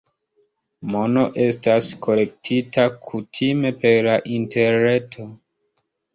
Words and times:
Mono 0.93 1.25
estas 1.43 1.89
kolektita 2.05 2.87
kutime 3.05 3.75
per 3.85 4.01
la 4.09 4.19
Interreto. 4.41 5.29